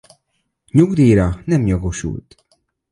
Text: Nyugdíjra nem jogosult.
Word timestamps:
Nyugdíjra 0.71 1.41
nem 1.45 1.67
jogosult. 1.67 2.45